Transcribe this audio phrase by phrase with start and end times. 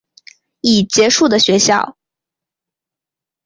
[0.61, 1.95] 已结束的学校